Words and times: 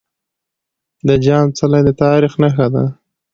د 1.07 1.09
جام 1.23 1.47
څلی 1.57 1.79
د 1.87 1.89
تاريخ 2.01 2.33
نښه 2.41 2.67
ده. 2.73 2.85